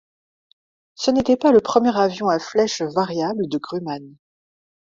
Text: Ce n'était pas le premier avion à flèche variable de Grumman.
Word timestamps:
Ce 0.95 1.11
n'était 1.11 1.37
pas 1.37 1.51
le 1.51 1.59
premier 1.59 1.95
avion 1.95 2.27
à 2.27 2.39
flèche 2.39 2.81
variable 2.81 3.47
de 3.47 3.59
Grumman. 3.59 4.15